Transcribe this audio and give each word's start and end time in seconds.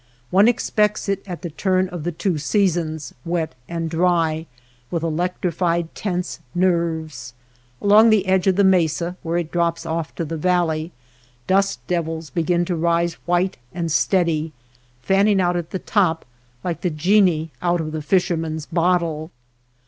One 0.31 0.47
expects 0.47 1.07
it 1.07 1.21
at 1.27 1.43
the 1.43 1.51
turn 1.51 1.87
of 1.89 2.03
the 2.03 2.11
two 2.11 2.39
seasons, 2.39 3.13
wet 3.23 3.53
and 3.69 3.87
dry, 3.87 4.47
with 4.89 5.03
electrified 5.03 5.93
tense 5.93 6.39
nerves. 6.55 7.35
Along 7.79 8.09
the 8.09 8.25
edge 8.25 8.47
of 8.47 8.55
the 8.55 8.63
mesa 8.63 9.15
where 9.21 9.37
it 9.37 9.51
drops 9.51 9.85
off 9.85 10.15
to 10.15 10.25
the 10.25 10.37
valley, 10.37 10.91
dust 11.45 11.85
devils 11.85 12.31
begin 12.31 12.65
to 12.65 12.75
rise 12.75 13.13
white 13.27 13.57
and 13.75 13.91
steady, 13.91 14.53
fanning 15.03 15.39
out 15.39 15.55
at 15.55 15.69
the 15.69 15.77
top. 15.77 16.25
like 16.63 16.81
the 16.81 16.89
genii 16.89 17.51
out 17.61 17.79
of 17.79 17.91
the 17.91 18.01
Fisherman's 18.01 18.65
bot 18.65 19.01
tle. 19.01 19.29